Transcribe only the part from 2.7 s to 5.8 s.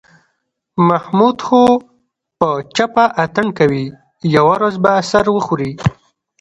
چپه اتڼ کوي، یوه ورځ به سر وخوري.